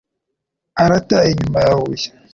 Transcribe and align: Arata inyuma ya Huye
Arata 0.83 1.17
inyuma 1.31 1.57
ya 1.65 1.73
Huye 1.79 2.07